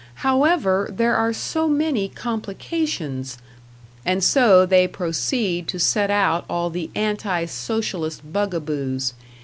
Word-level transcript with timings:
However, 0.25 0.89
there 0.91 1.15
are 1.15 1.31
so 1.31 1.69
many 1.69 2.09
complications 2.09 3.37
and 4.03 4.23
so 4.23 4.65
they 4.65 4.87
proceed 4.87 5.67
to 5.67 5.77
set 5.79 6.09
out 6.09 6.43
all 6.49 6.71
the 6.71 6.89
anti 6.95 7.45
Socialist 7.45 8.33
bug 8.33 8.55
a 8.55 8.59
boos. 8.59 9.13